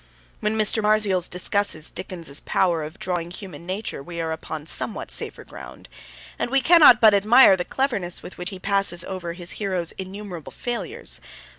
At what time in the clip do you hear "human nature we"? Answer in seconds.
3.29-4.19